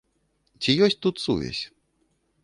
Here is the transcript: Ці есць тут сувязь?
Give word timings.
Ці 0.63 0.73
есць 0.85 0.97
тут 1.07 1.21
сувязь? 1.25 1.59